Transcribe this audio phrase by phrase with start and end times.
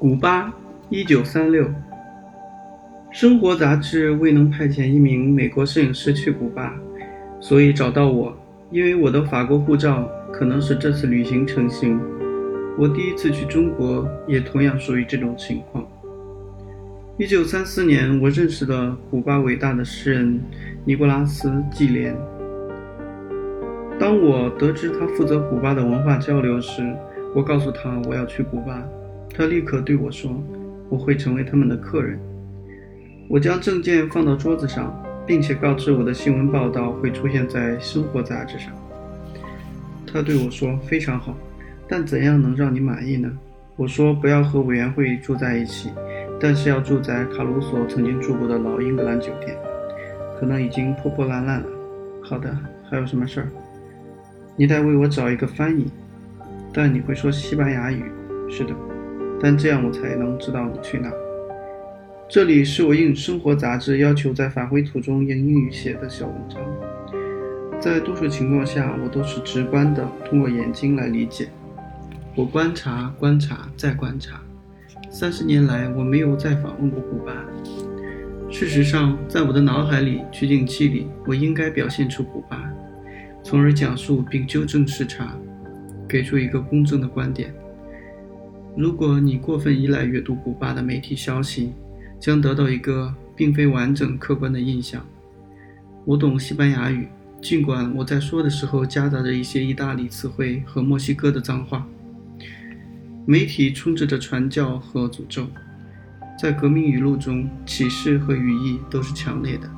[0.00, 0.50] 古巴，
[0.88, 1.68] 一九三六。
[3.10, 6.74] 生活杂志未能派遣一名美国摄影师去古巴，
[7.38, 8.34] 所以找到我，
[8.70, 12.00] 因为我的法国护照可能使这次旅行成行。
[12.78, 15.86] 我第一次去中国，也同样属于这种情况。
[17.18, 20.40] 一九三四年，我认识了古巴伟大的诗人
[20.86, 22.16] 尼古拉斯·季连。
[23.98, 26.82] 当我得知他负责古巴的文化交流时，
[27.34, 28.82] 我告诉他我要去古巴。
[29.32, 30.42] 他立刻对我说
[30.90, 32.18] ：“我会成为他们的客人。”
[33.28, 34.92] 我将证件放到桌子上，
[35.26, 38.72] 并且告知我的新闻报道会出现在《生活》杂志上。
[40.12, 41.36] 他对我说：“非常好，
[41.88, 43.30] 但怎样能让你满意呢？”
[43.76, 45.90] 我说：“不要和委员会住在一起，
[46.40, 49.56] 但是要住在卡鲁索曾经住过的老英格兰酒店，
[50.38, 51.66] 可能已经破破烂烂了。”
[52.20, 52.54] 好的，
[52.90, 53.48] 还有什么事儿？
[54.56, 55.86] 你得为我找一个翻译，
[56.74, 58.02] 但你会说西班牙语。
[58.50, 58.74] 是的。
[59.40, 61.10] 但这样我才能知道你去哪。
[62.28, 66.60] 这里是我应生活杂志要求在返回途中用英语写的小文章。
[67.80, 71.48] 在多数情况下，我都是直观的通过眼睛来理解。
[72.36, 74.40] 我观察、观察、再观察。
[75.10, 77.32] 三十年来，我没有再访问过古巴。
[78.50, 82.70] 事实上，在我的脑海里、取景器里，我应该表现出古巴，
[83.42, 85.34] 从而讲述并纠正视察，
[86.06, 87.52] 给出一个公正的观点。
[88.76, 91.72] 如果你过分依赖阅读古巴的媒体消息，
[92.18, 95.04] 将得到一个并非完整客观的印象。
[96.04, 97.08] 我懂西班牙语，
[97.42, 101.86] 尽管我在说的时候夹杂着一些意大利词汇和墨西哥的脏话。
[103.26, 105.46] 媒体充斥着传教和诅咒，
[106.40, 109.70] 在革命语录中，启示和语义都是强烈的。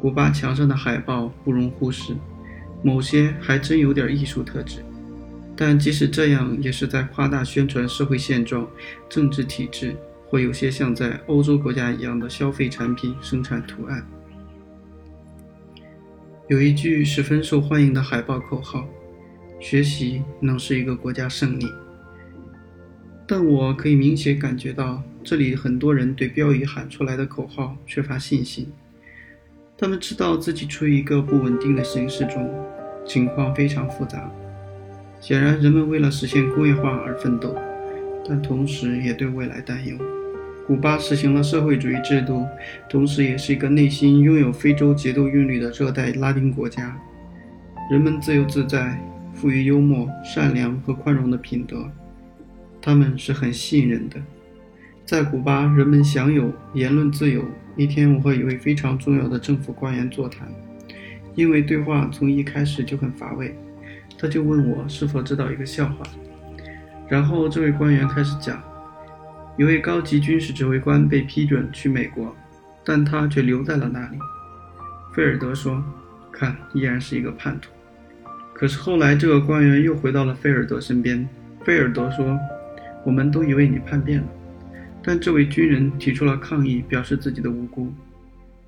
[0.00, 2.14] 古巴墙上的海报不容忽视，
[2.82, 4.84] 某些还真有点艺术特质。
[5.58, 8.68] 但即使这样，也是在夸大宣传社会现状、
[9.08, 9.96] 政治体制，
[10.28, 14.06] 或有些像在欧洲国家一样的消费产品生产图案。
[16.48, 18.86] 有一句十分受欢迎的海报口号
[19.58, 21.66] ：“学习能是一个国家胜利。”
[23.26, 28.70] 但我可以明显感觉到，这里很多人对标语喊出来的口号缺乏信心。
[29.78, 32.54] 他们知道自己处于一个不稳定的形势中，
[33.06, 34.30] 情况非常复杂。
[35.20, 37.56] 显然，人们为了实现工业化而奋斗，
[38.28, 39.96] 但同时也对未来担忧。
[40.66, 42.44] 古巴实行了社会主义制度，
[42.88, 46.96] 同时也是一个内心拥有非洲节奏韵律的热带拉丁国家。
[47.90, 49.00] 人们自由自在，
[49.32, 51.88] 富于幽默、善良和宽容的品德，
[52.82, 54.16] 他们是很吸引人的。
[55.04, 57.44] 在古巴，人们享有言论自由。
[57.76, 60.48] 一天，我和一位非常重要的政府官员座谈，
[61.36, 63.54] 因为对话从一开始就很乏味。
[64.18, 66.04] 他就问我是否知道一个笑话，
[67.08, 68.62] 然后这位官员开始讲：
[69.58, 72.34] 一位高级军事指挥官被批准去美国，
[72.84, 74.18] 但他却留在了那里。
[75.12, 75.82] 菲尔德说
[76.32, 77.70] ：“看，依然是一个叛徒。”
[78.54, 81.28] 可是后来这个官员又回到了菲尔德身边。
[81.64, 82.38] 菲尔德说
[83.04, 84.26] ：“我们都以为你叛变了。”
[85.04, 87.92] 但这位军人提出了抗议，表示自己的无辜，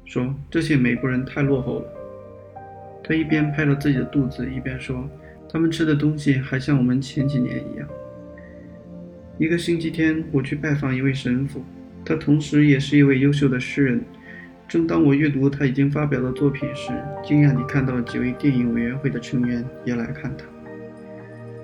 [0.05, 1.87] 说：“这些美国人太落后了。”
[3.03, 5.09] 他一边拍着自己的肚子，一边说。
[5.51, 7.89] 他们吃的东西还像我们前几年一样。
[9.39, 11.65] 一个星期天，我去拜访一位神父，
[12.05, 14.03] 他同时也是一位优秀的诗人。
[14.69, 16.93] 正当我阅读他已经发表的作品时，
[17.25, 20.45] 惊讶地看到几位电影委员会的成员也来看他。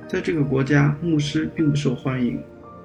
[0.09, 2.41] 在这个国家，牧师并不受欢迎，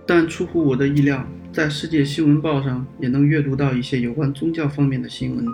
[0.06, 5.46] 但出乎我的意料，在《世界新闻报》上也能阅读到一些有关宗教方面的新闻。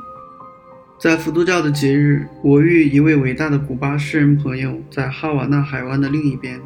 [0.98, 6.58] 在佛教的节日，我与一位伟大的古巴诗人朋友在哈瓦那海湾的另一边。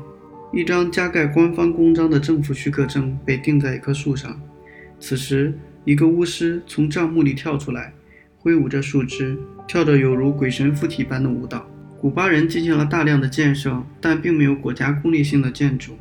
[0.54, 4.40] 一张加盖官方公章的政府许可证被钉在一棵树上。
[5.00, 7.92] 此时，一个巫师从帐幕里跳出来，
[8.38, 9.36] 挥舞着树枝，
[9.68, 11.68] 跳着有如鬼神附体般的舞蹈。
[12.00, 15.94] 古巴人进行了大量的建设，但并没有国家功利性的建筑。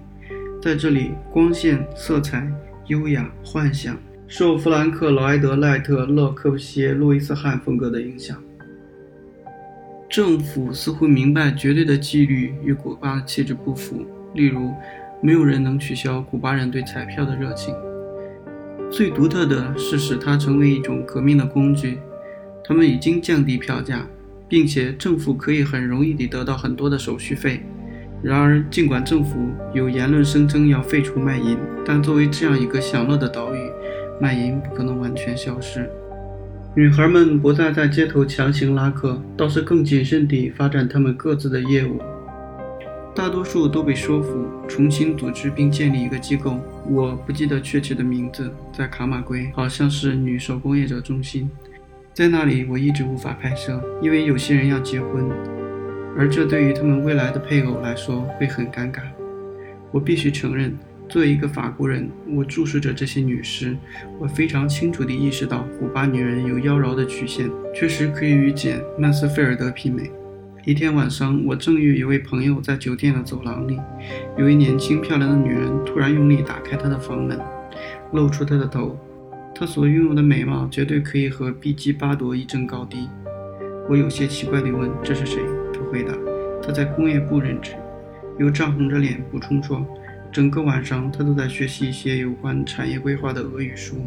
[0.63, 2.47] 在这里，光线、色彩、
[2.89, 3.97] 优雅、幻想。
[4.31, 8.37] 受弗兰克·劳埃德·赖特、勒科布西耶、路易斯·汉风格的影响，
[10.07, 14.05] 政府似乎明白绝对的纪律与古巴的气质不符。
[14.35, 14.71] 例如，
[15.23, 17.75] 没有人能取消古巴人对彩票的热情。
[18.91, 21.99] 最独特的是使它成为一种革命的工具。
[22.63, 24.07] 他们已经降低票价，
[24.47, 27.63] 并且政府可以很容易地得到很多的手续费。
[28.23, 29.39] 然而，尽管政府
[29.73, 33.59] 有言论声称要废除卖淫，但作为这样一个享乐的岛屿。
[34.21, 35.89] 卖淫不可能完全消失，
[36.75, 42.01] 女孩们不再在街头强行拉客，倒是更谨慎地发展他们各自的业务。
[43.15, 51.51] 大多数都被说服重新组织并建立一个机构，我不记得确切的名字，在卡马圭，好像是女手工业者中心。
[52.15, 55.29] 在那里，我一直无法拍摄，因为有些人要结婚，
[56.17, 59.01] 而这对于他们未来的配偶来说会很尴尬。
[59.91, 60.77] 我必须承认。
[61.09, 63.75] 作为一个法国人，我注视着这些女尸，
[64.19, 70.11] 我非常清楚地意识到，古巴女人有妖娆的曲线，确实可以与简·曼斯菲尔德媲美。
[70.67, 73.79] 一天晚上，我正与一位朋友在酒店的走廊里，
[74.37, 77.41] 有一年轻漂亮的女人突然用力打开她的房门，
[78.13, 78.99] 露出她的头。
[79.55, 83.09] 她所拥有的美貌绝对可以和碧姬巴朵一争高低。
[83.89, 85.41] 我有些奇怪地问：“这是谁？”
[85.73, 86.13] 她回答
[86.63, 87.73] ：“她在工业部任职。”
[88.39, 89.85] 又涨红着脸补充说。
[90.31, 94.07] 整个晚上，他都在学习一些有关产业规划的俄语书。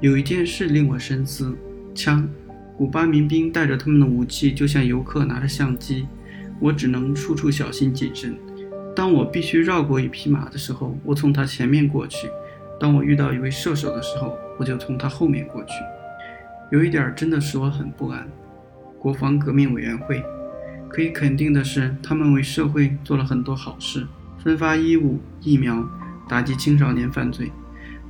[0.00, 1.56] 有一件事令我深思：
[1.94, 2.28] 枪。
[2.76, 6.06] 古巴民兵带着他们的武器，就像游客拿着相机。
[6.58, 8.36] 我只能处处小心谨慎。
[8.94, 12.28] 当我必须绕过一匹马的时候，我从他前面过去；
[12.80, 15.72] 当我遇到一位射手的时候，我就从他后面过去。
[16.70, 18.28] 有一点真的使我很不安：
[18.98, 20.22] 国防革命委员会。
[20.88, 24.06] 可以肯定的是，他们为社会做了很多好事。
[24.42, 25.88] 分发衣物、疫苗，
[26.28, 27.52] 打击青少年犯罪，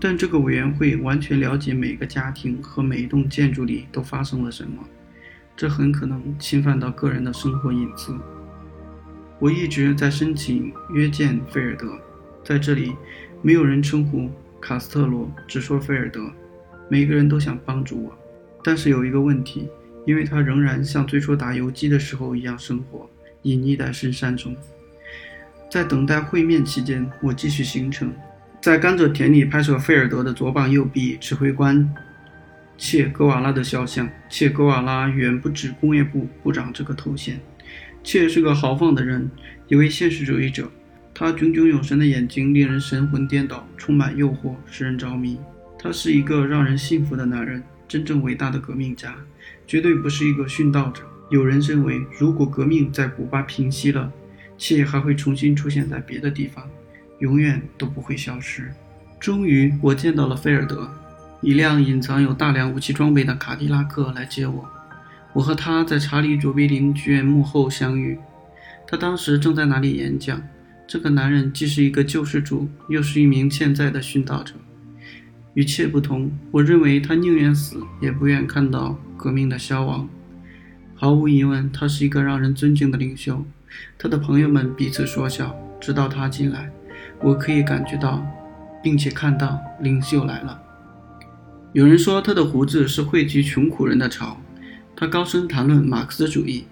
[0.00, 4.82] 但这个委员会完全了解每个家庭和每一栋建筑里都发生了什么，
[5.54, 8.16] 这很可能侵犯到个人的生活隐私。
[9.38, 11.98] 我一直在申请约见菲尔德，
[12.42, 12.94] 在这里，
[13.42, 16.30] 没有人称呼卡斯特罗，只说菲尔德。
[16.88, 18.18] 每个人都想帮助我，
[18.64, 19.68] 但是有一个问题，
[20.06, 23.06] 因为他仍然像最初打游击的时候一样生活，
[23.42, 24.56] 隐匿在深山中。
[25.72, 28.12] 在等待会面期间，我继续行程，
[28.60, 31.90] 在甘蔗田里拍摄菲尔德的左膀右臂指挥官
[32.76, 34.06] 切格瓦拉的肖像。
[34.28, 37.40] 切格瓦拉远不止工业部部长这个头衔。
[38.04, 39.30] 切是个豪放的人，
[39.66, 40.70] 一位现实主义者。
[41.14, 45.40] 他炯炯有神的眼睛令人神魂颠倒，充满诱惑，使人着迷。
[45.78, 49.14] 他是一个让人信服的男人，真正伟大的革命家，
[49.66, 51.02] 绝对不是一个殉道者。
[51.30, 54.12] 有人认为，如果革命在古巴平息了，
[54.64, 56.64] 且还会重新出现在别的地方，
[57.18, 58.72] 永远都不会消失。
[59.18, 60.88] 终于，我见到了菲尔德，
[61.40, 64.64] 一辆隐藏有大量武器装备的卡迪拉克来接我。
[65.32, 68.16] 我和他在查理·卓别林剧院幕后相遇，
[68.86, 70.40] 他当时正在那里演讲。
[70.86, 74.54] 这个男人既是一个救世主，又是一名潜在的殉道者。
[75.54, 80.08] 与切不同，我认为他宁愿死，也不愿看到革命的消亡。
[80.94, 83.44] 毫无疑问，他是一个让人尊敬的领袖。
[83.98, 86.70] 他的朋友们彼此说笑，直到他进来，
[87.20, 88.24] 我可以感觉到，
[88.82, 90.60] 并且看到领袖来了。
[91.72, 94.36] 有人说他的胡子是汇集穷苦人的巢。
[94.94, 96.66] 他高声谈论马克思主义，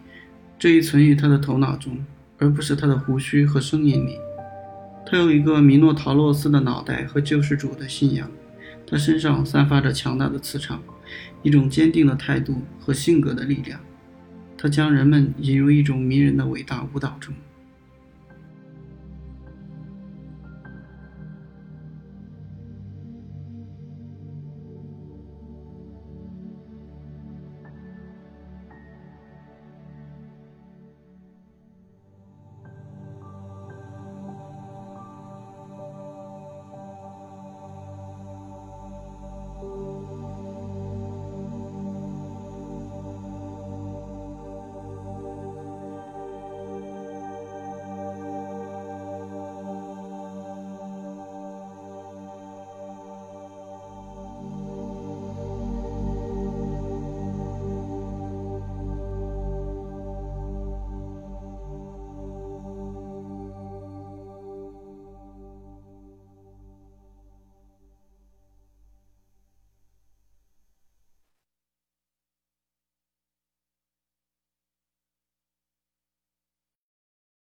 [0.59, 2.05] 这一存于他的头脑中，
[2.39, 4.19] 而不是他的胡须和声音里。
[5.07, 8.31] 他有一个米诺陶洛斯的脑袋和救世主的信仰。
[8.87, 10.83] 他身上散发着强大的磁场，
[11.43, 13.81] 一种坚定的态度和性格的力量。
[14.63, 17.33] 他将人们引入一种迷人的伟大舞蹈中。